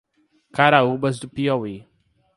Caraúbas 0.51 1.19
do 1.19 1.29
Piauí 1.29 1.77